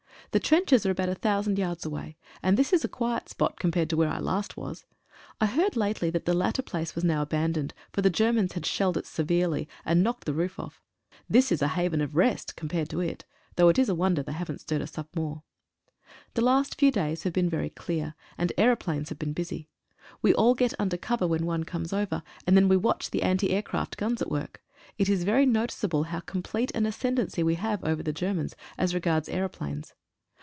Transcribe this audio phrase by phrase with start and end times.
[0.33, 3.99] The trenches are about 1,000 yards away, and this is a quiet spot compared with
[3.99, 4.85] where I last was.
[5.41, 8.95] I heard lately that the latter place was now abandoned, for the Germans had shelled
[8.95, 10.81] it severely, and knocked the r~> f off.
[11.29, 13.25] This is a haven of rest compared to it,
[13.57, 15.43] though it is a wonder they haven't stirred us up more.
[16.35, 19.67] The last few days have been very clear, and aero planes have been busy.
[20.21, 23.97] We all get under cover when one comes over, then we watch the anti aircraft
[23.97, 24.63] guns at work.
[24.97, 28.93] It is very noticeable how complete an ascen dency we have over the Germans, as
[28.95, 29.91] regards aeroplanes.